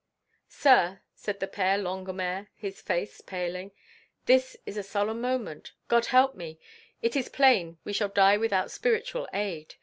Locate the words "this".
4.25-4.57